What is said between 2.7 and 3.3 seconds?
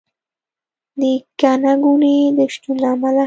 له امله